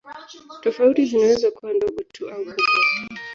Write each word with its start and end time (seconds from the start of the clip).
Tofauti 0.61 1.05
zinaweza 1.05 1.51
kuwa 1.51 1.73
ndogo 1.73 2.01
tu 2.13 2.29
au 2.29 2.43
kubwa. 2.43 2.63